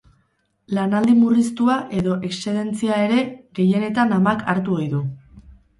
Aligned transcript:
Lanaldi 0.77 1.13
murriztua 1.17 1.75
edo 1.99 2.17
exzedentzia 2.31 2.99
ere 3.05 3.23
gehienetan 3.61 4.21
amak 4.21 4.47
hartu 4.55 4.81
ohi 4.81 4.95
du. 4.99 5.09